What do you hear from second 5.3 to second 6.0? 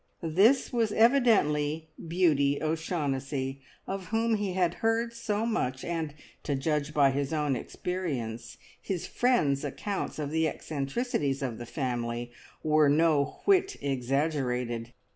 much,